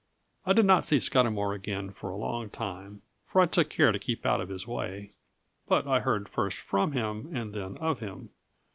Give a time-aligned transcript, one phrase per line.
[0.47, 3.99] I did not see Scudamour again for a long time, for I took care to
[3.99, 5.11] keep out of his way;
[5.67, 8.31] but I heard first from him and then of him.